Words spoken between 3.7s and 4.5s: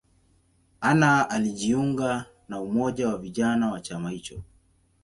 wa chama hicho.